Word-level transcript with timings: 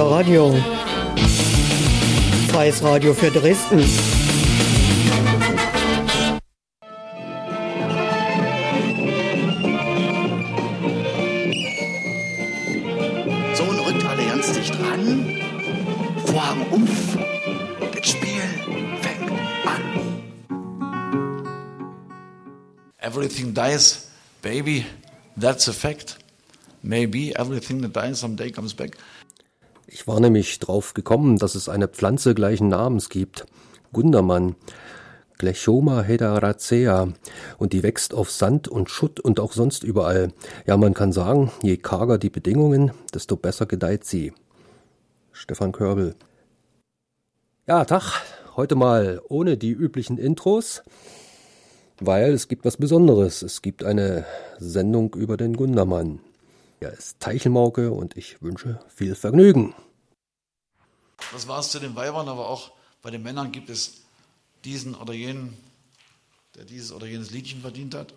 Radio. 0.00 0.54
Freies 2.48 2.82
Radio 2.82 3.12
für 3.12 3.30
Dresden. 3.30 3.80
Sohn 13.54 13.78
rückt 13.80 14.04
Allianz 14.04 14.52
dicht 14.52 14.74
ran. 14.80 15.36
Vorhang 16.26 16.66
umf. 16.70 17.18
Das 17.94 18.08
Spiel 18.08 18.42
fängt 19.02 19.30
an. 19.66 19.82
Everything 22.98 23.52
dies, 23.52 24.08
baby. 24.40 24.86
That's 25.36 25.68
a 25.68 25.72
fact. 25.72 26.18
Maybe 26.82 27.32
everything 27.38 27.80
that 27.82 27.92
dies 27.92 28.20
someday 28.20 28.50
comes 28.50 28.74
back. 28.74 28.96
Ich 29.94 30.08
war 30.08 30.20
nämlich 30.20 30.58
drauf 30.58 30.94
gekommen, 30.94 31.36
dass 31.36 31.54
es 31.54 31.68
eine 31.68 31.86
Pflanze 31.86 32.34
gleichen 32.34 32.68
Namens 32.68 33.10
gibt. 33.10 33.44
Gundermann. 33.92 34.56
Glechoma 35.36 36.00
hedaracea 36.00 37.12
und 37.58 37.74
die 37.74 37.82
wächst 37.82 38.14
auf 38.14 38.30
Sand 38.30 38.68
und 38.68 38.88
Schutt 38.88 39.20
und 39.20 39.38
auch 39.38 39.52
sonst 39.52 39.84
überall. 39.84 40.32
Ja, 40.66 40.78
man 40.78 40.94
kann 40.94 41.12
sagen, 41.12 41.52
je 41.62 41.76
karger 41.76 42.16
die 42.16 42.30
Bedingungen, 42.30 42.92
desto 43.12 43.36
besser 43.36 43.66
gedeiht 43.66 44.04
sie. 44.04 44.32
Stefan 45.30 45.72
Körbel. 45.72 46.14
Ja, 47.66 47.84
Tag. 47.84 48.22
Heute 48.56 48.76
mal 48.76 49.20
ohne 49.28 49.58
die 49.58 49.72
üblichen 49.72 50.16
Intros, 50.16 50.82
weil 52.00 52.32
es 52.32 52.48
gibt 52.48 52.64
was 52.64 52.78
Besonderes. 52.78 53.42
Es 53.42 53.60
gibt 53.60 53.84
eine 53.84 54.24
Sendung 54.58 55.14
über 55.14 55.36
den 55.36 55.54
Gundermann. 55.54 56.20
Er 56.82 56.92
ist 56.92 57.20
Teichelmauke 57.20 57.92
und 57.92 58.16
ich 58.16 58.42
wünsche 58.42 58.80
viel 58.88 59.14
Vergnügen. 59.14 59.72
Das 61.30 61.46
war 61.46 61.60
es 61.60 61.70
zu 61.70 61.78
den 61.78 61.94
Weibern, 61.94 62.28
aber 62.28 62.48
auch 62.48 62.72
bei 63.02 63.12
den 63.12 63.22
Männern 63.22 63.52
gibt 63.52 63.70
es 63.70 64.02
diesen 64.64 64.96
oder 64.96 65.12
jenen, 65.12 65.56
der 66.56 66.64
dieses 66.64 66.90
oder 66.90 67.06
jenes 67.06 67.30
Liedchen 67.30 67.60
verdient 67.60 67.94
hat. 67.94 68.12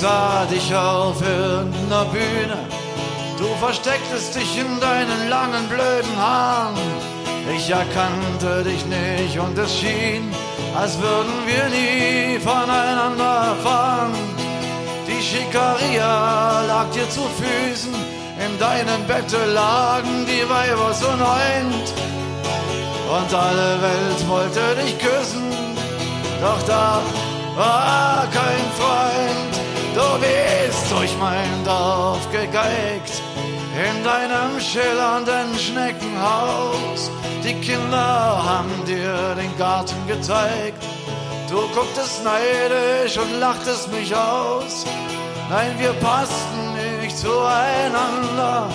Sah 0.00 0.44
dich 0.44 0.74
auf 0.74 1.20
irgendeiner 1.22 2.04
Bühne, 2.06 2.58
du 3.38 3.48
verstecktest 3.64 4.34
dich 4.34 4.58
in 4.58 4.80
deinen 4.80 5.30
langen 5.30 5.66
blöden 5.68 6.16
Haaren. 6.16 6.76
Ich 7.54 7.70
erkannte 7.70 8.64
dich 8.64 8.84
nicht 8.86 9.38
und 9.38 9.56
es 9.56 9.72
schien, 9.78 10.24
als 10.78 11.00
würden 11.00 11.36
wir 11.46 11.64
nie 11.78 12.38
voneinander 12.40 13.34
erfahren. 13.52 14.12
Die 15.08 15.22
Schikaria 15.22 16.62
lag 16.66 16.90
dir 16.92 17.08
zu 17.08 17.22
Füßen, 17.40 17.94
in 18.44 18.58
deinem 18.58 19.02
Bette 19.06 19.42
lagen 19.46 20.26
die 20.26 20.44
Weiber 20.50 20.92
so 20.92 21.10
neunt. 21.26 21.88
Und 23.16 23.32
alle 23.32 23.80
Welt 23.80 24.28
wollte 24.28 24.82
dich 24.82 24.98
küssen, 24.98 25.46
doch 26.42 26.62
da 26.66 27.00
war 27.56 28.26
kein 28.32 28.66
Freund. 28.78 29.45
Du 29.96 30.02
bist 30.20 30.92
durch 30.92 31.16
mein 31.18 31.64
Dorf 31.64 32.30
gegeigt, 32.30 33.22
in 33.72 34.04
deinem 34.04 34.60
schillernden 34.60 35.58
Schneckenhaus. 35.58 37.10
Die 37.42 37.54
Kinder 37.54 38.44
haben 38.44 38.84
dir 38.84 39.34
den 39.36 39.56
Garten 39.56 39.96
gezeigt. 40.06 40.84
Du 41.48 41.56
gucktest 41.74 42.22
neidisch 42.24 43.16
und 43.16 43.40
lachtest 43.40 43.90
mich 43.90 44.14
aus. 44.14 44.84
Nein, 45.48 45.72
wir 45.78 45.94
passten 45.94 46.74
nicht 47.00 47.16
zueinander. 47.16 48.68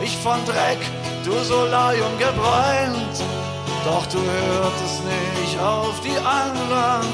Ich 0.00 0.16
von 0.18 0.38
Dreck, 0.44 0.78
du 1.24 1.32
Solai 1.42 1.96
und 1.96 2.18
gebräunt. 2.20 3.16
Doch 3.84 4.06
du 4.06 4.18
hörtest 4.18 5.02
nicht 5.40 5.58
auf 5.58 6.00
die 6.02 6.18
anderen. 6.18 7.08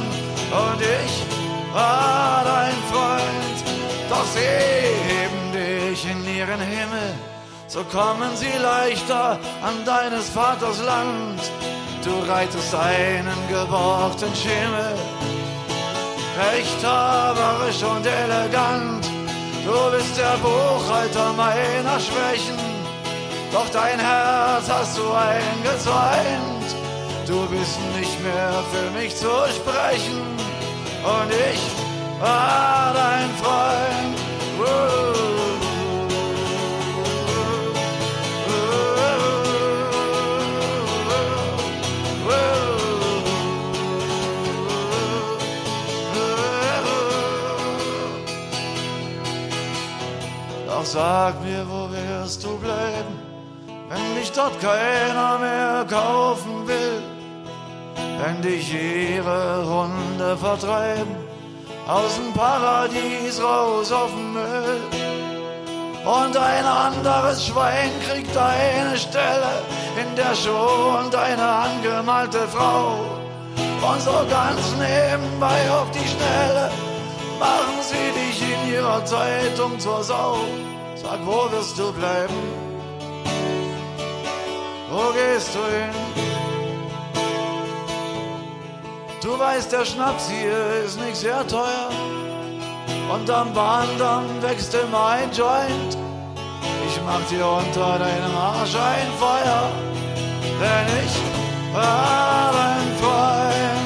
Und 0.52 0.82
ich 0.82 1.37
war 1.72 2.42
dein 2.44 2.78
Freund. 2.90 3.58
Doch 4.08 4.26
sie 4.34 4.40
heben 5.10 5.52
dich 5.52 6.04
in 6.10 6.36
ihren 6.36 6.60
Himmel 6.60 7.14
so 7.68 7.84
kommen 7.84 8.34
sie 8.34 8.56
leichter 8.62 9.38
an 9.62 9.84
deines 9.84 10.30
Vaters 10.30 10.82
Land. 10.82 11.40
Du 12.02 12.30
reitest 12.30 12.74
einen 12.74 13.40
geborgten 13.48 14.34
Schimmel, 14.34 14.94
rechthaberisch 16.50 17.82
und 17.82 18.06
elegant. 18.06 19.04
Du 19.66 19.90
bist 19.94 20.16
der 20.16 20.38
Buchhalter 20.38 21.34
meiner 21.34 22.00
Schwächen, 22.00 22.58
doch 23.52 23.68
dein 23.70 23.98
Herz 23.98 24.70
hast 24.70 24.96
du 24.96 25.12
eingezäunt. 25.12 26.68
Du 27.26 27.44
bist 27.50 27.78
nicht 27.98 28.22
mehr 28.22 28.64
für 28.72 28.98
mich 28.98 29.14
zu 29.14 29.28
sprechen 29.54 30.37
und 31.08 31.30
ich 31.32 31.62
war 32.20 32.92
dein 32.94 33.30
Freund. 33.40 34.18
Doch 50.66 50.84
sag 50.84 51.42
mir, 51.42 51.66
wo 51.68 51.90
wirst 51.90 52.44
du 52.44 52.56
bleiben, 52.58 53.14
wenn 53.88 54.14
dich 54.14 54.30
dort 54.32 54.60
keiner 54.60 55.38
mehr 55.38 55.86
kaufen 55.88 56.68
will? 56.68 56.97
Wenn 58.20 58.42
dich 58.42 58.74
ihre 58.74 59.64
Hunde 59.64 60.36
vertreiben, 60.36 61.14
aus 61.86 62.16
dem 62.16 62.32
Paradies 62.32 63.40
raus 63.40 63.92
auf 63.92 64.10
den 64.10 64.32
Müll. 64.32 64.80
Und 66.04 66.36
ein 66.36 66.64
anderes 66.64 67.46
Schwein 67.46 67.90
kriegt 68.08 68.36
eine 68.36 68.98
Stelle 68.98 69.62
in 70.00 70.16
der 70.16 70.34
Show 70.34 70.98
und 70.98 71.14
eine 71.14 71.42
angemalte 71.42 72.46
Frau. 72.48 73.18
Und 73.80 74.02
so 74.02 74.26
ganz 74.28 74.74
nebenbei 74.78 75.70
auf 75.70 75.90
die 75.92 76.08
Schnelle 76.08 76.70
machen 77.38 77.78
sie 77.82 78.10
dich 78.20 78.42
in 78.42 78.74
ihrer 78.74 79.04
Zeitung 79.04 79.78
zur 79.78 80.02
Sau. 80.02 80.38
Sag, 80.96 81.24
wo 81.24 81.50
wirst 81.52 81.78
du 81.78 81.92
bleiben? 81.92 82.34
Wo 84.90 85.12
gehst 85.12 85.54
du 85.54 85.60
hin? 85.60 86.37
Du 89.28 89.38
weißt, 89.38 89.70
der 89.70 89.84
Schnaps 89.84 90.30
hier 90.30 90.84
ist 90.86 90.98
nicht 90.98 91.16
sehr 91.16 91.46
teuer. 91.46 91.90
Und 93.12 93.28
am 93.28 93.52
Bahndamm 93.52 94.24
wächst 94.40 94.72
immer 94.72 95.06
ein 95.08 95.30
Joint. 95.32 95.98
Ich 96.86 96.98
mach 97.04 97.20
dir 97.28 97.46
unter 97.46 97.98
deinem 97.98 98.34
Arsch 98.34 98.74
ein 98.74 99.12
Feuer, 99.18 99.70
denn 100.58 100.86
ich 101.04 101.74
war 101.74 102.52
dein 102.54 102.96
Freund. 103.02 103.77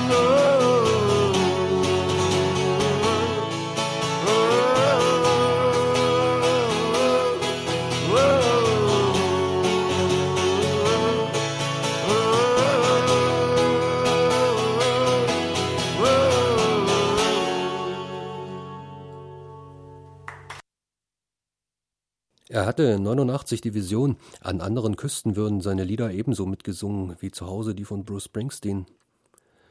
Er 22.52 22.66
hatte 22.66 22.98
89 22.98 23.62
die 23.62 23.72
Vision, 23.72 24.18
an 24.42 24.60
anderen 24.60 24.96
Küsten 24.96 25.36
würden 25.36 25.62
seine 25.62 25.84
Lieder 25.84 26.10
ebenso 26.10 26.44
mitgesungen 26.44 27.16
wie 27.20 27.30
zu 27.30 27.46
Hause 27.46 27.74
die 27.74 27.86
von 27.86 28.04
Bruce 28.04 28.24
Springsteen. 28.24 28.84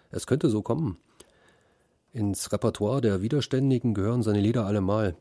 Es 0.10 0.25
könnte 0.25 0.50
so 0.50 0.63
kommen. 0.63 0.98
Ins 2.12 2.51
Repertoire 2.51 3.00
der 3.00 3.22
Widerständigen 3.22 3.94
gehören 3.94 4.24
seine 4.24 4.39
Lieder 4.39 4.66
allemal. 4.66 5.16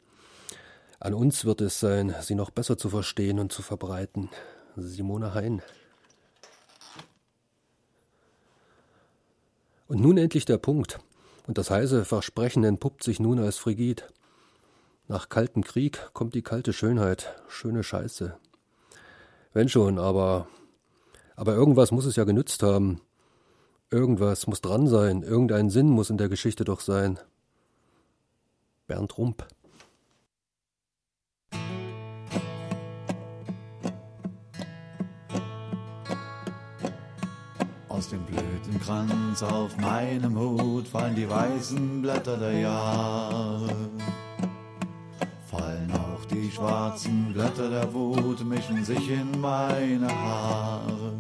An 1.01 1.13
uns 1.13 1.45
wird 1.45 1.61
es 1.61 1.79
sein, 1.79 2.15
sie 2.23 2.35
noch 2.35 2.49
besser 2.49 2.79
zu 2.79 2.89
verstehen 2.89 3.39
und 3.39 3.53
zu 3.53 3.61
verbreiten. 3.61 4.31
Simone 4.77 5.35
Hein. 5.35 5.61
Und 9.87 10.01
nun 10.01 10.17
endlich 10.17 10.47
der 10.47 10.57
Punkt. 10.57 10.99
Und 11.47 11.59
das 11.59 11.69
heiße 11.69 12.07
Versprechen 12.07 12.65
entpuppt 12.65 13.05
sich 13.05 13.21
nun 13.21 13.39
als 13.39 13.59
frigid. 13.59 14.11
Nach 15.11 15.29
kaltem 15.29 15.65
Krieg 15.65 16.11
kommt 16.13 16.37
die 16.37 16.43
kalte 16.43 16.73
Schönheit, 16.73 17.35
schöne 17.49 17.83
Scheiße. 17.83 18.39
Wenn 19.53 19.69
schon, 19.69 19.99
aber 19.99 20.47
aber 21.35 21.53
irgendwas 21.53 21.91
muss 21.91 22.05
es 22.05 22.15
ja 22.15 22.23
genützt 22.23 22.63
haben. 22.63 23.01
Irgendwas 23.91 24.47
muss 24.47 24.61
dran 24.61 24.87
sein, 24.87 25.25
irgendein 25.25 25.69
Sinn 25.69 25.91
muss 25.91 26.11
in 26.11 26.17
der 26.17 26.29
Geschichte 26.29 26.63
doch 26.63 26.79
sein. 26.79 27.19
Bernd 28.87 29.19
Rump 29.19 29.49
Aus 37.89 38.11
dem 38.11 38.25
Blütenkranz 38.27 39.43
auf 39.43 39.77
meinem 39.77 40.39
Hut 40.39 40.87
fallen 40.87 41.17
die 41.17 41.29
weißen 41.29 42.01
Blätter 42.01 42.37
der 42.37 42.61
Jahre. 42.61 43.75
Die 46.51 46.57
schwarzen 46.57 47.33
Blätter 47.33 47.71
der 47.71 47.95
Wut, 47.95 48.45
mischen 48.45 48.85
sich 48.85 49.09
in 49.09 49.41
meine 49.41 50.09
Haare. 50.09 51.13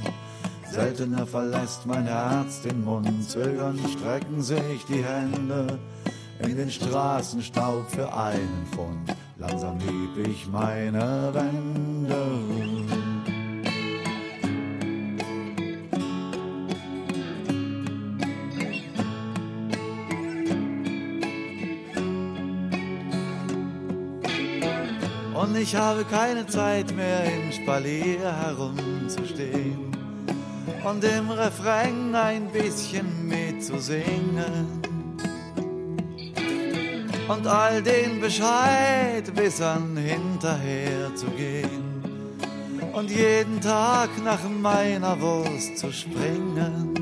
Seltener 0.68 1.24
verlässt 1.24 1.86
mein 1.86 2.04
Herz 2.04 2.62
den 2.62 2.84
Mund, 2.84 3.30
zögern 3.30 3.78
strecken 3.96 4.42
sich 4.42 4.84
die 4.88 5.04
Hände 5.04 5.78
in 6.40 6.56
den 6.56 6.68
Straßenstaub 6.68 7.88
für 7.88 8.12
einen 8.12 8.66
Pfund. 8.72 9.14
Langsam 9.38 9.78
lieb 9.78 10.26
ich 10.26 10.48
meine 10.48 11.30
Wände. 11.32 11.89
Ich 25.72 25.76
habe 25.76 26.04
keine 26.04 26.44
Zeit 26.48 26.92
mehr 26.96 27.22
im 27.26 27.52
Spalier 27.52 28.34
herumzustehen 28.42 29.92
und 30.82 31.04
im 31.04 31.30
Refrain 31.30 32.12
ein 32.12 32.48
bisschen 32.48 33.28
mitzusingen 33.28 34.82
und 37.28 37.46
all 37.46 37.80
den 37.82 38.20
Bescheidwissern 38.20 39.96
hinterher 39.96 41.14
zu 41.14 41.26
gehen 41.26 42.02
und 42.92 43.08
jeden 43.08 43.60
Tag 43.60 44.08
nach 44.24 44.42
meiner 44.48 45.20
Wurst 45.20 45.78
zu 45.78 45.92
springen. 45.92 46.92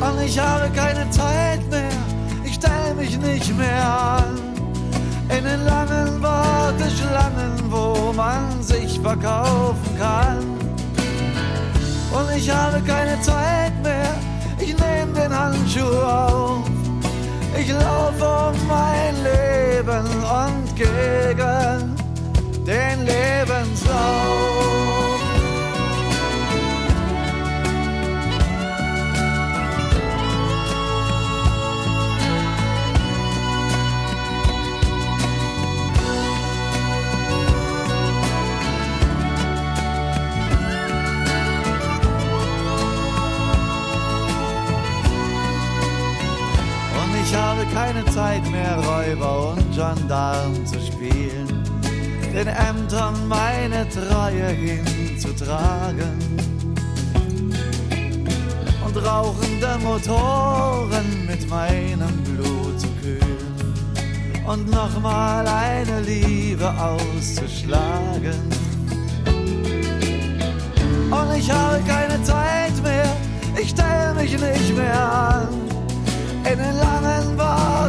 Und 0.00 0.22
ich 0.26 0.40
habe 0.40 0.74
keine 0.74 1.08
Zeit 1.10 1.60
mehr, 1.70 1.88
ich 2.44 2.54
stell 2.54 2.94
mich 2.96 3.16
nicht 3.16 3.56
mehr 3.56 3.86
an 3.86 4.49
in 5.36 5.44
den 5.44 5.64
langen 5.64 6.22
Warteschlangen, 6.22 7.52
wo 7.70 8.12
man 8.12 8.62
sich 8.62 9.00
verkaufen 9.00 9.98
kann. 9.98 10.38
Und 12.12 12.36
ich 12.36 12.50
habe 12.50 12.80
keine 12.82 13.20
Zeit 13.20 13.72
mehr, 13.82 14.14
ich 14.58 14.76
nehme 14.76 15.12
den 15.14 15.32
Handschuh 15.32 16.02
auf. 16.02 16.68
Ich 17.58 17.70
laufe 17.70 18.24
um 18.24 18.66
mein 18.66 19.14
Leben 19.22 20.06
und 20.44 20.76
gegen 20.76 21.96
den 22.66 23.06
Lebenslauf. 23.06 24.99
Zeit 48.40 48.50
mehr, 48.50 48.76
Räuber 48.76 49.52
und 49.52 49.74
Gendarm 49.74 50.66
zu 50.66 50.80
spielen, 50.80 51.64
den 52.32 52.46
Ämtern 52.46 53.28
meine 53.28 53.86
Treue 53.88 54.48
hinzutragen 54.48 56.18
und 58.84 58.96
rauchende 58.96 59.78
Motoren 59.82 61.26
mit 61.26 61.48
meinem 61.48 62.16
Blut 62.24 62.80
zu 62.80 62.88
kühlen 63.02 63.74
und 64.46 64.70
nochmal 64.70 65.46
eine 65.46 66.00
Liebe 66.02 66.68
auszuschlagen. 66.68 68.40
Und 71.10 71.36
ich 71.36 71.50
habe 71.50 71.80
keine 71.86 72.22
Zeit 72.22 72.82
mehr, 72.82 73.16
ich 73.60 73.70
stell 73.70 74.14
mich 74.14 74.32
nicht 74.32 74.76
mehr 74.76 75.12
an 75.12 75.48
in 76.50 76.58
den 76.58 76.76
langen 76.78 77.36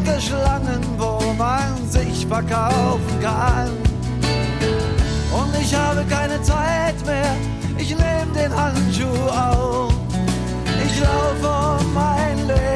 Warteschlangen, 0.03 0.81
wo 0.98 1.19
man 1.38 1.89
sich 1.89 2.25
verkaufen 2.25 3.19
kann. 3.21 3.69
Und 5.31 5.56
ich 5.62 5.75
habe 5.75 6.03
keine 6.09 6.42
Zeit 6.42 6.95
mehr, 7.06 7.36
ich 7.77 7.89
nehme 7.89 8.31
den 8.33 8.56
Handschuh 8.56 9.27
auf. 9.30 9.94
Ich 10.86 11.00
laufe 11.00 11.83
um 11.83 11.94
mein 11.94 12.38
Leben 12.48 12.71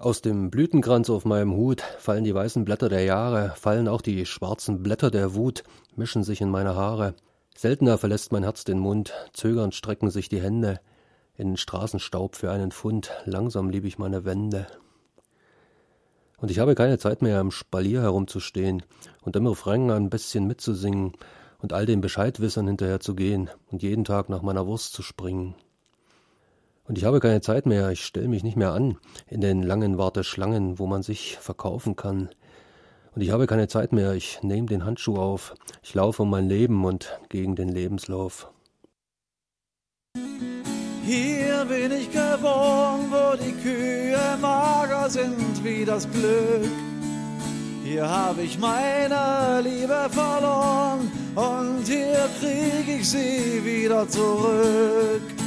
Aus 0.00 0.22
dem 0.22 0.48
Blütenkranz 0.52 1.10
auf 1.10 1.24
meinem 1.24 1.56
Hut 1.56 1.80
fallen 1.98 2.22
die 2.22 2.32
weißen 2.32 2.64
Blätter 2.64 2.88
der 2.88 3.02
Jahre, 3.02 3.52
fallen 3.56 3.88
auch 3.88 4.00
die 4.00 4.26
schwarzen 4.26 4.80
Blätter 4.80 5.10
der 5.10 5.34
Wut, 5.34 5.64
mischen 5.96 6.22
sich 6.22 6.40
in 6.40 6.50
meine 6.50 6.76
Haare. 6.76 7.14
Seltener 7.56 7.98
verlässt 7.98 8.30
mein 8.30 8.44
Herz 8.44 8.62
den 8.62 8.78
Mund, 8.78 9.12
zögernd 9.32 9.74
strecken 9.74 10.10
sich 10.10 10.28
die 10.28 10.40
Hände 10.40 10.78
in 11.34 11.48
den 11.48 11.56
Straßenstaub 11.56 12.36
für 12.36 12.52
einen 12.52 12.70
Pfund. 12.70 13.10
Langsam 13.24 13.70
liebe 13.70 13.88
ich 13.88 13.98
meine 13.98 14.24
Wände. 14.24 14.68
Und 16.36 16.52
ich 16.52 16.60
habe 16.60 16.76
keine 16.76 16.98
Zeit 16.98 17.20
mehr, 17.20 17.40
im 17.40 17.50
Spalier 17.50 18.02
herumzustehen 18.02 18.84
und 19.22 19.34
im 19.34 19.48
Refrain 19.48 19.90
ein 19.90 20.10
bisschen 20.10 20.46
mitzusingen 20.46 21.14
und 21.58 21.72
all 21.72 21.86
den 21.86 22.00
Bescheidwissern 22.00 22.68
hinterher 22.68 23.00
zu 23.00 23.16
gehen 23.16 23.50
und 23.72 23.82
jeden 23.82 24.04
Tag 24.04 24.28
nach 24.28 24.42
meiner 24.42 24.64
Wurst 24.64 24.92
zu 24.92 25.02
springen. 25.02 25.56
Und 26.88 26.96
ich 26.96 27.04
habe 27.04 27.20
keine 27.20 27.42
Zeit 27.42 27.66
mehr, 27.66 27.90
ich 27.90 28.02
stelle 28.02 28.28
mich 28.28 28.42
nicht 28.42 28.56
mehr 28.56 28.72
an 28.72 28.96
in 29.28 29.42
den 29.42 29.62
langen 29.62 29.98
Warteschlangen, 29.98 30.78
wo 30.78 30.86
man 30.86 31.02
sich 31.02 31.36
verkaufen 31.38 31.96
kann. 31.96 32.30
Und 33.14 33.20
ich 33.20 33.30
habe 33.30 33.46
keine 33.46 33.68
Zeit 33.68 33.92
mehr, 33.92 34.14
ich 34.14 34.42
nehme 34.42 34.68
den 34.68 34.86
Handschuh 34.86 35.16
auf, 35.16 35.54
ich 35.82 35.94
laufe 35.94 36.22
um 36.22 36.30
mein 36.30 36.48
Leben 36.48 36.82
und 36.86 37.20
gegen 37.28 37.56
den 37.56 37.68
Lebenslauf. 37.68 38.50
Hier 41.04 41.66
bin 41.66 41.92
ich 41.92 42.10
geboren, 42.10 43.10
wo 43.10 43.36
die 43.36 43.52
Kühe 43.52 44.38
mager 44.40 45.10
sind 45.10 45.62
wie 45.62 45.84
das 45.84 46.10
Glück. 46.10 46.70
Hier 47.84 48.08
habe 48.08 48.42
ich 48.42 48.58
meine 48.58 49.60
Liebe 49.62 50.08
verloren 50.10 51.10
und 51.34 51.86
hier 51.86 52.28
krieg 52.40 52.98
ich 52.98 53.10
sie 53.10 53.62
wieder 53.62 54.08
zurück. 54.08 55.37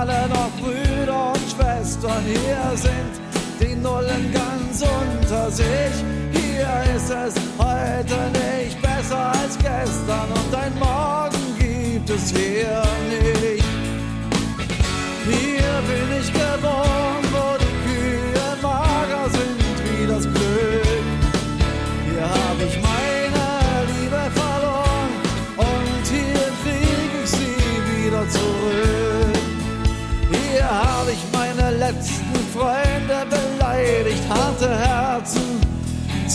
Alle 0.00 0.28
noch 0.28 0.50
Brüder 0.60 1.32
und 1.32 1.44
Schwestern, 1.50 2.24
hier 2.24 2.76
sind 2.76 3.20
die 3.60 3.74
Nullen 3.76 4.32
ganz 4.32 4.82
unter 4.82 5.50
sich. 5.50 5.94
Hier 6.32 6.94
ist 6.96 7.10
es 7.10 7.34
heute 7.58 8.16
nicht 8.32 8.80
besser 8.80 9.32
als 9.32 9.58
gestern 9.58 10.28
und 10.32 10.54
ein 10.54 10.78
Morgen 10.78 11.58
gibt 11.58 12.08
es 12.08 12.30
hier 12.30 12.82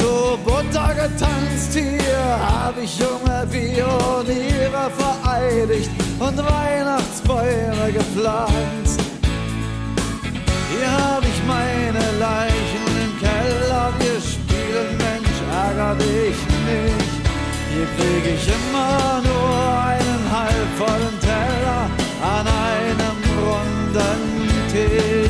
zu 0.06 0.38
Butter 0.46 0.94
getanzt. 0.94 1.74
Hier 1.74 2.26
hab 2.50 2.76
ich 2.82 2.98
junge 3.00 3.48
Pioniere 3.52 4.86
vereidigt 5.02 5.90
und 6.20 6.38
Weihnachtsbäume 6.38 7.92
gepflanzt. 7.92 9.00
Hier 10.70 10.92
hab 10.92 11.24
ich 11.24 11.40
meine 11.48 12.06
Leichen 12.20 12.84
im 13.04 13.12
Keller, 13.26 13.86
wir 14.00 14.20
spielen 14.32 14.90
Menschen 15.08 15.48
ärger 15.66 15.96
dich 15.96 16.40
nicht. 16.70 17.14
Hier 17.72 17.88
krieg 17.98 18.24
ich 18.36 18.46
immer 18.58 19.22
nur 19.30 19.54
einen 19.92 20.22
halbvollen 20.40 21.18
Teller 21.32 21.82
an 22.36 22.46
einem 22.70 23.18
runden 23.48 24.20
Tisch. 24.72 25.25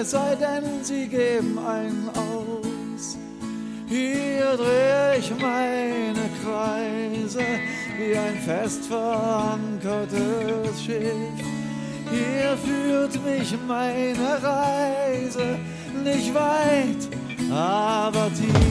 Es 0.00 0.12
sei 0.12 0.34
denn, 0.34 0.82
sie 0.82 1.06
geben 1.06 1.58
einen 1.58 2.08
aus. 2.10 3.18
Hier 3.86 4.56
dreh 4.56 5.18
ich 5.18 5.30
meine 5.38 6.30
Kreise 6.42 7.44
wie 7.98 8.16
ein 8.16 8.36
fest 8.46 8.86
verankertes 8.86 10.82
Schiff. 10.82 11.38
Hier 12.10 12.56
führt 12.64 13.24
mich 13.24 13.54
meine 13.68 14.42
Reise 14.42 15.58
nicht 16.02 16.32
weit, 16.34 17.08
aber 17.50 18.30
tief. 18.34 18.69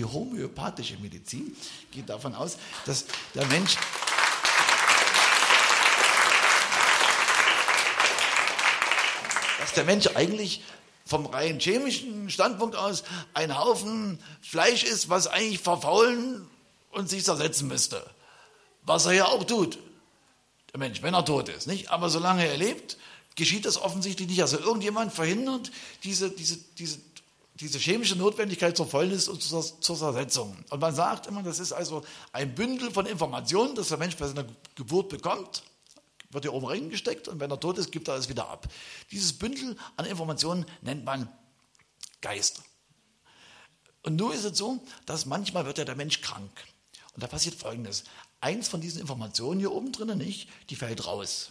Die 0.00 0.04
homöopathische 0.06 0.96
Medizin 0.96 1.54
geht 1.90 2.08
davon 2.08 2.34
aus, 2.34 2.56
dass 2.86 3.04
der 3.34 3.44
Mensch 3.48 3.76
dass 9.60 9.74
der 9.74 9.84
Mensch 9.84 10.06
eigentlich 10.14 10.62
vom 11.04 11.26
rein 11.26 11.60
chemischen 11.60 12.30
Standpunkt 12.30 12.76
aus 12.76 13.04
ein 13.34 13.58
Haufen 13.58 14.18
Fleisch 14.40 14.84
ist, 14.84 15.10
was 15.10 15.26
eigentlich 15.26 15.58
verfaulen 15.58 16.48
und 16.92 17.10
sich 17.10 17.22
zersetzen 17.22 17.68
müsste. 17.68 18.02
Was 18.80 19.04
er 19.04 19.12
ja 19.12 19.26
auch 19.26 19.44
tut, 19.44 19.78
der 20.72 20.78
Mensch, 20.78 21.02
wenn 21.02 21.12
er 21.12 21.26
tot 21.26 21.50
ist. 21.50 21.66
Nicht? 21.66 21.90
Aber 21.90 22.08
solange 22.08 22.46
er 22.46 22.56
lebt, 22.56 22.96
geschieht 23.34 23.66
das 23.66 23.76
offensichtlich 23.76 24.28
nicht. 24.28 24.40
Also 24.40 24.58
irgendjemand 24.58 25.12
verhindert 25.12 25.70
diese, 26.04 26.30
diese, 26.30 26.56
diese, 26.78 26.98
diese 27.60 27.78
chemische 27.78 28.16
Notwendigkeit 28.16 28.76
zur 28.76 28.86
Fäulnis 28.86 29.28
und 29.28 29.42
zur, 29.42 29.62
zur 29.62 29.96
Zersetzung. 29.96 30.56
Und 30.70 30.80
man 30.80 30.94
sagt 30.94 31.26
immer, 31.26 31.42
das 31.42 31.58
ist 31.58 31.72
also 31.72 32.02
ein 32.32 32.54
Bündel 32.54 32.90
von 32.90 33.06
Informationen, 33.06 33.74
das 33.74 33.88
der 33.88 33.98
Mensch 33.98 34.16
bei 34.16 34.26
seiner 34.26 34.46
Geburt 34.74 35.10
bekommt 35.10 35.62
wird 36.30 36.44
hier 36.44 36.52
oben 36.52 36.66
reingesteckt 36.66 37.28
und 37.28 37.40
wenn 37.40 37.50
er 37.50 37.60
tot 37.60 37.78
ist, 37.78 37.90
gibt 37.90 38.08
er 38.08 38.14
es 38.14 38.28
wieder 38.28 38.48
ab. 38.48 38.68
Dieses 39.10 39.32
Bündel 39.32 39.76
an 39.96 40.06
Informationen 40.06 40.64
nennt 40.80 41.04
man 41.04 41.28
Geist. 42.20 42.62
Und 44.02 44.16
nun 44.16 44.32
ist 44.32 44.44
es 44.44 44.56
so, 44.56 44.82
dass 45.06 45.26
manchmal 45.26 45.66
wird 45.66 45.78
ja 45.78 45.84
der 45.84 45.96
Mensch 45.96 46.20
krank. 46.20 46.50
Und 47.14 47.22
da 47.22 47.26
passiert 47.26 47.54
Folgendes. 47.54 48.04
Eins 48.40 48.68
von 48.68 48.80
diesen 48.80 49.00
Informationen 49.00 49.60
hier 49.60 49.72
oben 49.72 49.92
drinnen, 49.92 50.18
nicht, 50.18 50.48
die 50.70 50.76
fällt 50.76 51.06
raus. 51.06 51.50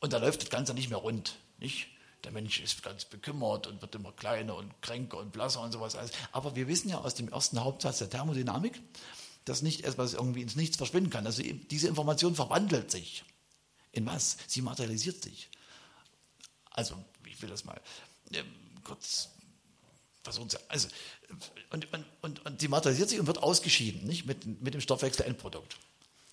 Und 0.00 0.12
da 0.12 0.18
läuft 0.18 0.42
das 0.42 0.50
Ganze 0.50 0.74
nicht 0.74 0.88
mehr 0.88 0.98
rund, 0.98 1.36
nicht? 1.58 1.88
Der 2.24 2.32
Mensch 2.32 2.60
ist 2.60 2.82
ganz 2.82 3.04
bekümmert 3.04 3.66
und 3.66 3.82
wird 3.82 3.94
immer 3.94 4.12
kleiner 4.12 4.56
und 4.56 4.70
kränker 4.80 5.18
und 5.18 5.32
blasser 5.32 5.60
und 5.60 5.72
sowas. 5.72 5.96
Aber 6.30 6.54
wir 6.54 6.68
wissen 6.68 6.88
ja 6.88 6.98
aus 6.98 7.14
dem 7.14 7.28
ersten 7.28 7.62
Hauptsatz 7.62 7.98
der 7.98 8.10
Thermodynamik, 8.10 8.80
dass 9.44 9.62
nicht 9.62 9.84
etwas 9.84 10.14
irgendwie 10.14 10.42
ins 10.42 10.54
Nichts 10.54 10.76
verschwinden 10.76 11.10
kann. 11.10 11.26
Also 11.26 11.42
diese 11.42 11.88
Information 11.88 12.34
verwandelt 12.34 12.90
sich. 12.90 13.24
In 13.90 14.06
was? 14.06 14.36
Sie 14.46 14.62
materialisiert 14.62 15.22
sich. 15.22 15.50
Also, 16.70 16.96
ich 17.26 17.40
will 17.42 17.50
das 17.50 17.64
mal 17.64 17.78
äh, 18.32 18.42
kurz 18.84 19.28
versuchen 20.22 20.48
zu. 20.48 20.58
Also, 20.68 20.88
und, 21.70 21.92
und, 21.92 22.06
und, 22.22 22.46
und 22.46 22.60
sie 22.60 22.68
materialisiert 22.68 23.10
sich 23.10 23.20
und 23.20 23.26
wird 23.26 23.42
ausgeschieden, 23.42 24.06
nicht? 24.06 24.24
Mit, 24.26 24.62
mit 24.62 24.74
dem 24.74 24.80
Stoffwechsel-Endprodukt. 24.80 25.76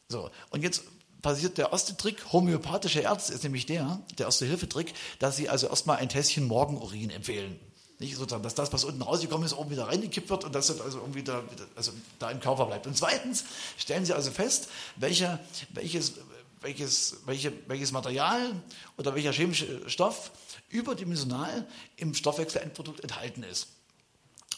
So, 0.07 0.31
und 0.51 0.61
jetzt 0.61 0.83
passiert 1.21 1.57
der 1.57 1.71
erste 1.71 1.95
Trick, 1.97 2.31
homöopathische 2.31 3.01
Ärzte 3.01 3.33
ist 3.33 3.43
nämlich 3.43 3.65
der, 3.65 3.99
der 4.17 4.27
erste 4.27 4.45
Hilfetrick, 4.45 4.93
dass 5.19 5.35
sie 5.35 5.49
also 5.49 5.67
erstmal 5.67 5.97
ein 5.97 6.09
Tässchen 6.09 6.47
Morgenurin 6.47 7.09
empfehlen. 7.09 7.59
Nicht 7.99 8.15
sozusagen, 8.15 8.43
dass 8.43 8.55
das, 8.55 8.71
was 8.71 8.85
unten 8.85 9.01
rausgekommen 9.01 9.45
ist, 9.45 9.53
oben 9.53 9.71
wieder 9.71 9.87
reingekippt 9.89 10.29
wird 10.29 10.45
und 10.45 10.55
dass 10.55 10.67
das 10.67 10.79
also 10.79 10.99
irgendwie 10.99 11.23
da, 11.23 11.43
also 11.75 11.91
da 12.17 12.31
im 12.31 12.39
Körper 12.39 12.65
bleibt. 12.65 12.87
Und 12.87 12.95
zweitens 12.95 13.43
stellen 13.77 14.05
sie 14.05 14.13
also 14.13 14.31
fest, 14.31 14.69
welcher, 14.95 15.39
welches, 15.71 16.13
welches, 16.61 17.17
welche, 17.25 17.51
welches 17.67 17.91
Material 17.91 18.53
oder 18.97 19.15
welcher 19.15 19.33
chemische 19.33 19.89
Stoff 19.89 20.31
überdimensional 20.69 21.67
im 21.97 22.13
Stoffwechselendprodukt 22.13 23.01
enthalten 23.01 23.43
ist. 23.43 23.67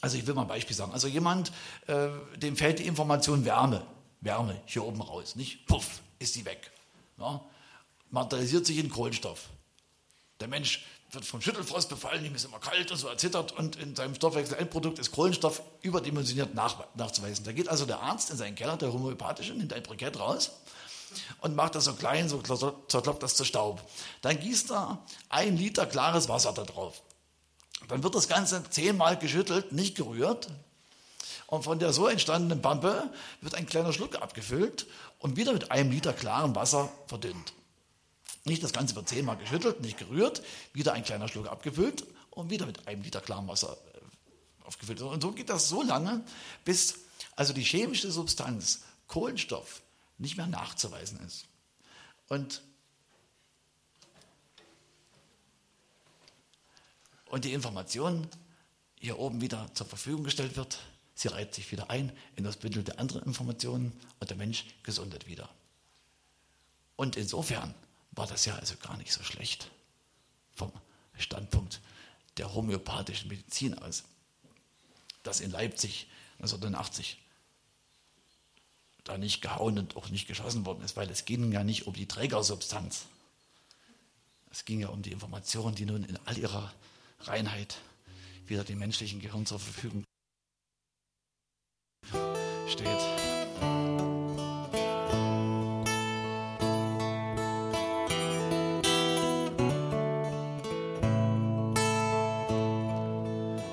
Also 0.01 0.17
ich 0.17 0.27
will 0.27 0.35
mal 0.35 0.43
ein 0.43 0.47
Beispiel 0.47 0.75
sagen. 0.75 0.93
Also 0.93 1.07
jemand, 1.07 1.51
äh, 1.87 2.09
dem 2.37 2.55
fällt 2.55 2.77
die 2.77 2.85
Information 2.87 3.45
Wärme, 3.45 3.85
Wärme 4.19 4.61
hier 4.65 4.83
oben 4.83 5.01
raus, 5.01 5.35
nicht? 5.35 5.65
Puff, 5.65 6.01
ist 6.21 6.35
die 6.35 6.45
weg. 6.45 6.71
Ja? 7.17 7.41
Materialisiert 8.09 8.65
sich 8.65 8.77
in 8.77 8.89
Kohlenstoff. 8.89 9.49
Der 10.39 10.47
Mensch 10.47 10.83
wird 11.11 11.25
vom 11.25 11.41
Schüttelfrost 11.41 11.89
befallen, 11.89 12.23
ihm 12.25 12.35
ist 12.35 12.45
immer 12.45 12.59
kalt 12.59 12.89
und 12.91 12.97
so 12.97 13.07
erzittert 13.07 13.51
und 13.51 13.75
in 13.75 13.95
seinem 13.95 14.15
Stoffwechselendprodukt 14.15 14.97
ist 14.99 15.11
Kohlenstoff 15.11 15.61
überdimensioniert 15.81 16.55
nach, 16.55 16.85
nachzuweisen. 16.95 17.43
Da 17.43 17.51
geht 17.51 17.67
also 17.67 17.85
der 17.85 17.99
Arzt 17.99 18.31
in 18.31 18.37
seinen 18.37 18.55
Keller, 18.55 18.77
der 18.77 18.93
homöopathische, 18.93 19.53
nimmt 19.53 19.73
ein 19.73 19.83
Brikett 19.83 20.19
raus 20.19 20.51
und 21.41 21.55
macht 21.55 21.75
das 21.75 21.85
so 21.85 21.93
klein, 21.93 22.29
so 22.29 22.41
zerkloppt 22.87 23.23
das 23.23 23.35
zu 23.35 23.43
Staub. 23.43 23.81
Dann 24.21 24.39
gießt 24.39 24.71
er 24.71 24.99
ein 25.29 25.57
Liter 25.57 25.85
klares 25.85 26.29
Wasser 26.29 26.53
da 26.53 26.63
drauf. 26.63 27.01
Dann 27.87 28.03
wird 28.03 28.15
das 28.15 28.27
Ganze 28.27 28.63
zehnmal 28.69 29.17
geschüttelt, 29.17 29.73
nicht 29.73 29.95
gerührt. 29.95 30.47
Und 31.51 31.63
von 31.63 31.79
der 31.79 31.91
so 31.91 32.07
entstandenen 32.07 32.61
Pampe 32.61 33.11
wird 33.41 33.55
ein 33.55 33.65
kleiner 33.65 33.91
Schluck 33.91 34.15
abgefüllt 34.15 34.87
und 35.19 35.35
wieder 35.35 35.51
mit 35.51 35.69
einem 35.69 35.91
Liter 35.91 36.13
klarem 36.13 36.55
Wasser 36.55 36.89
verdünnt. 37.07 37.51
Nicht 38.45 38.63
das 38.63 38.71
Ganze 38.71 38.95
wird 38.95 39.09
zehnmal 39.09 39.35
geschüttelt, 39.35 39.81
nicht 39.81 39.97
gerührt, 39.97 40.41
wieder 40.71 40.93
ein 40.93 41.03
kleiner 41.03 41.27
Schluck 41.27 41.47
abgefüllt 41.47 42.05
und 42.29 42.49
wieder 42.49 42.65
mit 42.65 42.87
einem 42.87 43.01
Liter 43.01 43.19
klarem 43.19 43.49
Wasser 43.49 43.77
äh, 43.93 44.65
aufgefüllt. 44.65 45.01
Und 45.01 45.21
so 45.21 45.33
geht 45.33 45.49
das 45.49 45.67
so 45.67 45.83
lange, 45.83 46.23
bis 46.63 46.99
also 47.35 47.51
die 47.51 47.63
chemische 47.63 48.13
Substanz 48.13 48.83
Kohlenstoff 49.07 49.81
nicht 50.19 50.37
mehr 50.37 50.47
nachzuweisen 50.47 51.19
ist. 51.27 51.47
Und, 52.29 52.61
und 57.25 57.43
die 57.43 57.51
Information 57.51 58.25
hier 59.01 59.19
oben 59.19 59.41
wieder 59.41 59.67
zur 59.73 59.85
Verfügung 59.85 60.23
gestellt 60.23 60.55
wird, 60.55 60.79
sie 61.21 61.27
reiht 61.27 61.53
sich 61.53 61.71
wieder 61.71 61.89
ein 61.89 62.11
in 62.35 62.43
das 62.43 62.57
Bündel 62.57 62.83
der 62.83 62.99
anderen 62.99 63.23
Informationen 63.23 63.91
und 64.19 64.29
der 64.29 64.37
Mensch 64.37 64.65
gesundet 64.83 65.27
wieder. 65.27 65.49
Und 66.95 67.15
insofern 67.15 67.73
war 68.11 68.27
das 68.27 68.45
ja 68.45 68.55
also 68.55 68.75
gar 68.77 68.97
nicht 68.97 69.13
so 69.13 69.23
schlecht 69.23 69.69
vom 70.55 70.71
Standpunkt 71.17 71.79
der 72.37 72.53
homöopathischen 72.53 73.29
Medizin 73.29 73.77
aus, 73.77 74.03
dass 75.23 75.39
in 75.39 75.51
Leipzig 75.51 76.07
1980 76.39 77.17
da 79.03 79.17
nicht 79.17 79.41
gehauen 79.41 79.77
und 79.77 79.95
auch 79.95 80.09
nicht 80.09 80.27
geschossen 80.27 80.65
worden 80.65 80.83
ist, 80.83 80.95
weil 80.95 81.09
es 81.09 81.25
ging 81.25 81.51
ja 81.51 81.63
nicht 81.63 81.87
um 81.87 81.93
die 81.93 82.07
Trägersubstanz. 82.07 83.05
Es 84.51 84.65
ging 84.65 84.79
ja 84.79 84.89
um 84.89 85.01
die 85.01 85.11
Information, 85.11 85.75
die 85.75 85.85
nun 85.85 86.03
in 86.03 86.17
all 86.25 86.37
ihrer 86.37 86.73
Reinheit 87.21 87.77
wieder 88.47 88.63
dem 88.63 88.79
menschlichen 88.79 89.19
Gehirn 89.21 89.45
zur 89.45 89.59
Verfügung 89.59 90.03
steht. 92.71 92.87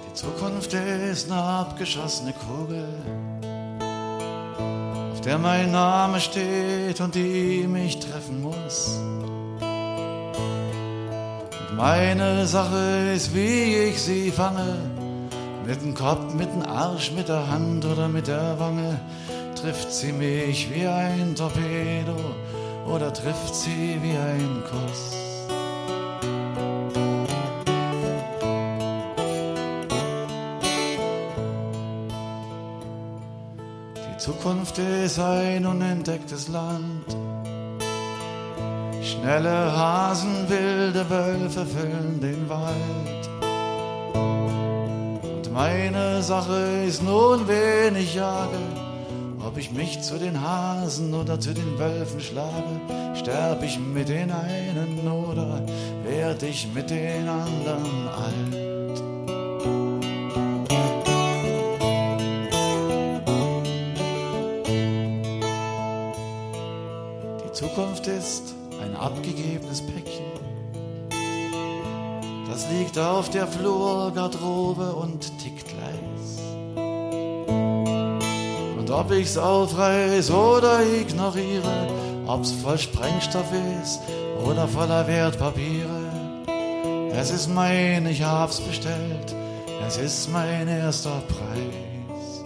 Die 0.06 0.14
Zukunft 0.14 0.74
ist 0.74 1.30
eine 1.30 1.40
abgeschossene 1.40 2.32
Kugel 2.32 2.88
auf 5.18 5.24
der 5.24 5.38
mein 5.38 5.72
Name 5.72 6.20
steht 6.20 7.00
und 7.00 7.12
die 7.14 7.66
mich 7.66 7.98
treffen 7.98 8.40
muss. 8.40 9.00
Und 11.68 11.76
meine 11.76 12.46
Sache 12.46 13.12
ist, 13.16 13.34
wie 13.34 13.88
ich 13.88 14.00
sie 14.00 14.30
fange, 14.30 14.76
mit 15.68 15.82
dem 15.82 15.94
Kopf, 15.94 16.32
mit 16.32 16.50
dem 16.50 16.62
Arsch, 16.62 17.12
mit 17.12 17.28
der 17.28 17.46
Hand 17.46 17.84
oder 17.84 18.08
mit 18.08 18.26
der 18.26 18.58
Wange, 18.58 18.98
trifft 19.54 19.92
sie 19.92 20.12
mich 20.12 20.74
wie 20.74 20.86
ein 20.86 21.34
Torpedo 21.36 22.16
oder 22.86 23.12
trifft 23.12 23.54
sie 23.54 23.98
wie 24.00 24.16
ein 24.16 24.62
Kuss. 24.70 25.14
Zukunft 34.16 34.78
ist 34.78 35.18
ein 35.18 35.66
unentdecktes 35.66 36.48
Land. 36.48 37.04
Schnelle 39.02 39.76
Hasen, 39.76 40.48
wilde 40.48 41.08
Wölfe 41.10 41.66
füllen 41.66 42.20
den 42.20 42.48
Wald. 42.48 43.28
Meine 45.58 46.22
Sache 46.22 46.84
ist 46.86 47.02
nun, 47.02 47.48
wen 47.48 47.96
ich 47.96 48.14
jage, 48.14 48.60
ob 49.44 49.58
ich 49.58 49.72
mich 49.72 50.00
zu 50.00 50.16
den 50.16 50.40
Hasen 50.40 51.12
oder 51.12 51.40
zu 51.40 51.52
den 51.52 51.76
Wölfen 51.80 52.20
schlage, 52.20 52.80
sterb 53.16 53.64
ich 53.64 53.76
mit 53.76 54.08
den 54.08 54.30
einen 54.30 55.08
oder 55.08 55.60
werd 56.04 56.44
ich 56.44 56.68
mit 56.72 56.90
den 56.90 57.28
anderen 57.28 58.08
alt. 58.08 58.68
ist 68.06 68.54
ein 68.80 68.94
abgegebenes 68.96 69.82
Päckchen. 69.82 70.57
Das 72.58 72.68
liegt 72.70 72.98
auf 72.98 73.30
der 73.30 73.46
Flurgarderobe 73.46 74.92
und 74.92 75.20
tickt 75.38 75.68
leis. 75.80 76.40
Und 78.76 78.90
ob 78.90 79.12
ich's 79.12 79.38
aufreiß 79.38 80.32
oder 80.32 80.80
ignoriere, 80.82 81.86
ob's 82.26 82.50
voll 82.50 82.76
Sprengstoff 82.76 83.46
ist 83.80 84.00
oder 84.44 84.66
voller 84.66 85.06
Wertpapiere, 85.06 86.10
es 87.12 87.30
ist 87.30 87.46
mein, 87.46 88.06
ich 88.06 88.24
hab's 88.24 88.58
bestellt, 88.60 89.36
es 89.86 89.96
ist 89.96 90.32
mein 90.32 90.66
erster 90.66 91.22
Preis. 91.28 92.42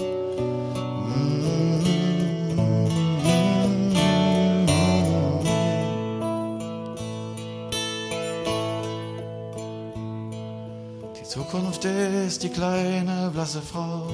Zukunft 11.82 12.26
ist 12.26 12.42
die 12.44 12.48
kleine 12.48 13.30
blasse 13.32 13.60
Frau, 13.60 14.06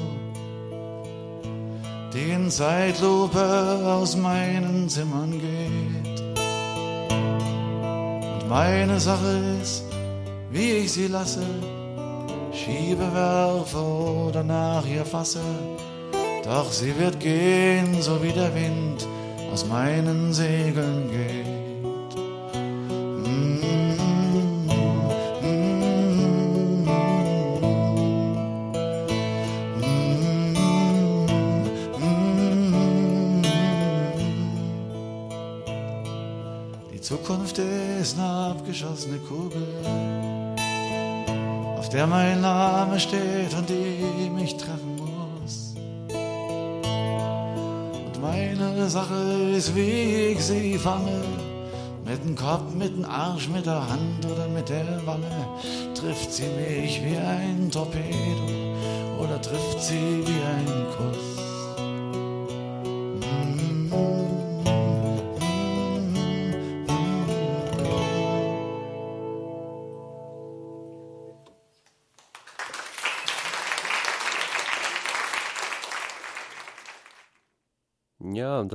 die 2.14 2.30
in 2.30 2.50
Zeitlupe 2.50 3.80
aus 3.84 4.16
meinen 4.16 4.88
Zimmern 4.88 5.32
geht. 5.32 6.20
Und 8.32 8.48
meine 8.48 8.98
Sache 8.98 9.58
ist, 9.60 9.84
wie 10.50 10.78
ich 10.82 10.92
sie 10.92 11.08
lasse, 11.08 11.44
schiebe, 12.52 13.12
werfe 13.12 13.78
oder 13.78 14.42
nach 14.42 14.86
ihr 14.86 15.04
fasse. 15.04 15.42
Doch 16.44 16.72
sie 16.72 16.98
wird 16.98 17.20
gehen, 17.20 18.00
so 18.00 18.22
wie 18.22 18.32
der 18.32 18.54
Wind 18.54 19.06
aus 19.52 19.66
meinen 19.66 20.32
Segeln 20.32 21.10
geht. 21.10 21.47
Zukunft 37.00 37.58
ist 37.58 38.18
eine 38.18 38.26
abgeschossene 38.26 39.18
Kugel, 39.18 39.66
auf 41.76 41.88
der 41.90 42.06
mein 42.06 42.40
Name 42.40 42.98
steht 42.98 43.54
und 43.56 43.68
die 43.68 44.30
mich 44.30 44.56
treffen 44.56 44.96
muss. 44.96 45.74
Und 48.06 48.20
meine 48.20 48.88
Sache 48.88 49.14
ist, 49.54 49.74
wie 49.76 50.32
ich 50.32 50.40
sie 50.40 50.76
fange. 50.76 51.22
Mit 52.04 52.24
dem 52.24 52.34
Kopf, 52.34 52.74
mit 52.74 52.96
dem 52.96 53.04
Arsch, 53.04 53.48
mit 53.48 53.66
der 53.66 53.88
Hand 53.88 54.24
oder 54.24 54.48
mit 54.48 54.68
der 54.68 55.06
Wange. 55.06 55.46
Trifft 55.94 56.32
sie 56.32 56.46
mich 56.46 57.00
wie 57.04 57.16
ein 57.16 57.70
Torpedo 57.70 59.22
oder 59.22 59.40
trifft 59.40 59.82
sie 59.82 60.22
wie 60.26 60.40
ein 60.42 60.86
Kuss. 60.96 61.37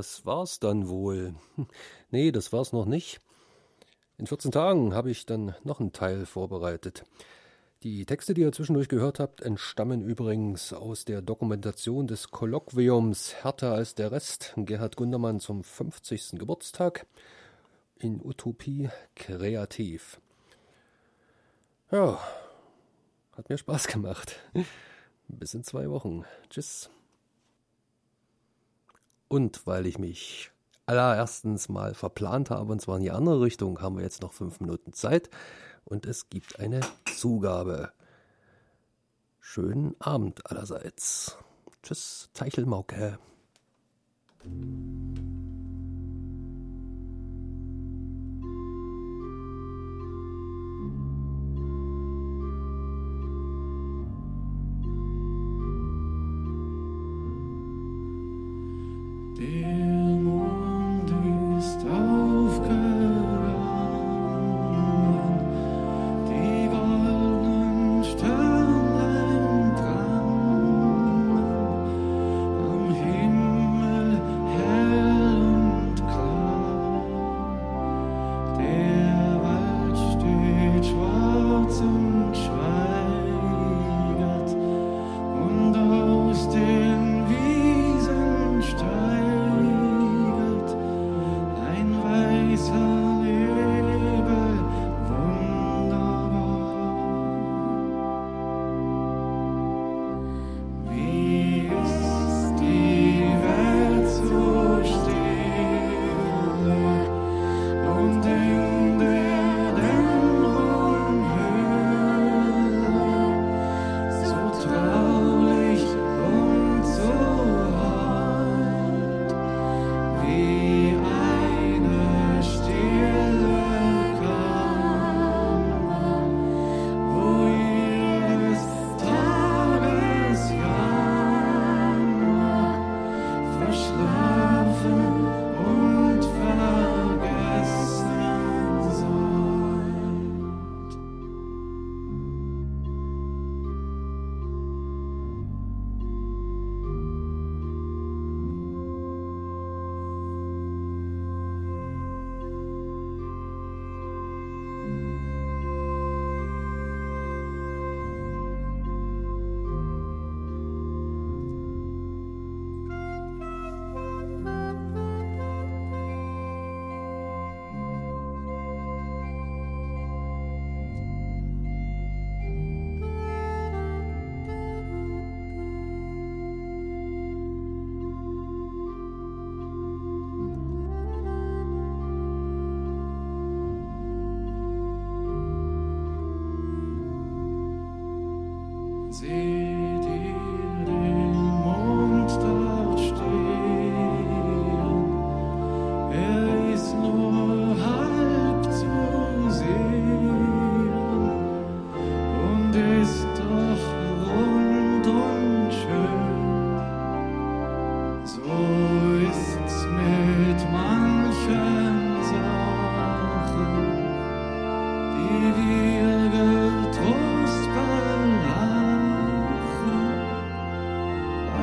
Das 0.04 0.26
war's 0.26 0.60
dann 0.60 0.90
wohl. 0.90 1.34
Nee, 2.12 2.34
das 2.34 2.52
war's 2.52 2.74
noch 2.74 2.86
nicht. 2.86 3.22
In 4.18 4.28
14 4.28 4.52
Tagen 4.52 4.94
habe 4.94 5.10
ich 5.10 5.26
dann 5.26 5.56
noch 5.64 5.80
einen 5.80 5.94
Teil 5.94 6.26
vorbereitet. 6.26 7.06
Die 7.84 8.06
Texte, 8.06 8.34
die 8.34 8.42
ihr 8.42 8.52
zwischendurch 8.52 8.90
gehört 8.90 9.20
habt, 9.20 9.42
entstammen 9.42 10.02
übrigens 10.02 10.74
aus 10.74 11.06
der 11.06 11.22
Dokumentation 11.22 12.06
des 12.06 12.32
Kolloquiums 12.32 13.34
Härter 13.36 13.74
als 13.74 13.96
der 13.96 14.12
Rest 14.12 14.54
Gerhard 14.58 14.98
Gundermann 14.98 15.40
zum 15.40 15.64
50. 15.64 16.32
Geburtstag 16.34 17.08
in 17.98 18.20
Utopie 18.24 18.90
kreativ. 19.16 20.20
Ja, 21.92 22.20
hat 23.38 23.48
mir 23.48 23.58
Spaß 23.58 23.88
gemacht. 23.88 24.36
Bis 25.30 25.54
in 25.54 25.64
zwei 25.64 25.90
Wochen. 25.90 26.26
Tschüss. 26.50 26.90
Und 29.34 29.66
weil 29.66 29.88
ich 29.88 29.98
mich 29.98 30.52
allererstens 30.86 31.68
mal 31.68 31.96
verplant 31.96 32.52
habe, 32.52 32.72
und 32.72 32.80
zwar 32.80 32.98
in 32.98 33.02
die 33.02 33.10
andere 33.10 33.42
Richtung, 33.42 33.82
haben 33.82 33.98
wir 33.98 34.04
jetzt 34.04 34.22
noch 34.22 34.32
fünf 34.32 34.60
Minuten 34.60 34.94
Zeit 34.94 35.28
und 35.86 36.06
es 36.06 36.30
gibt 36.30 36.60
eine 36.60 36.82
Zugabe. 37.18 37.92
Schönen 39.40 39.96
Abend 40.00 40.46
allerseits. 40.52 41.36
Tschüss, 41.82 42.30
Teichelmauke. 42.36 43.18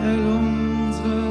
el 0.03 0.27
ons 0.27 1.30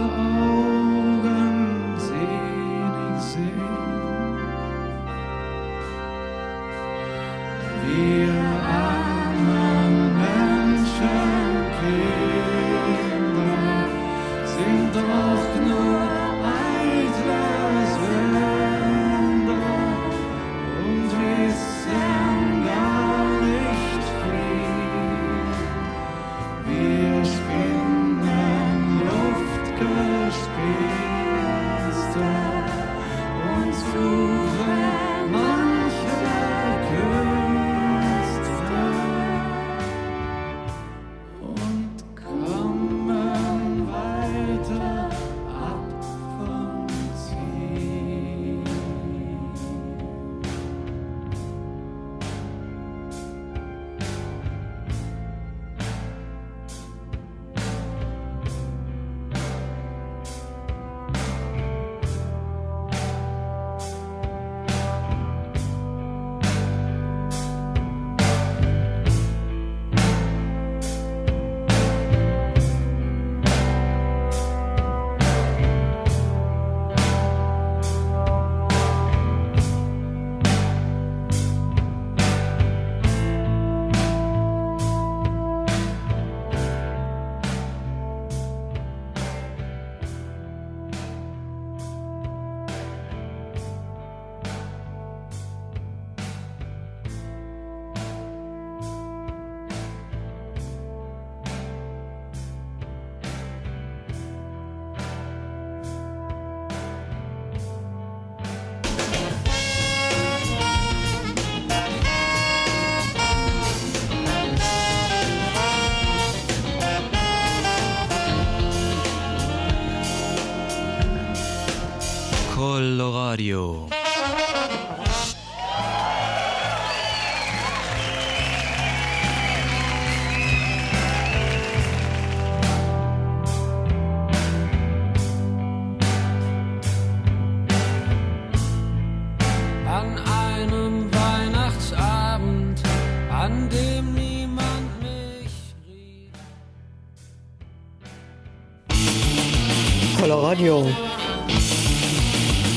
Radio. 150.60 150.86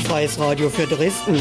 Freies 0.05 0.39
Radio 0.39 0.69
für 0.69 0.87
Dresden. 0.87 1.37